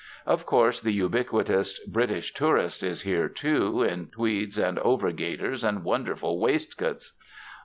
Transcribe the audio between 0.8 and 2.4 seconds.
the ubi quitous British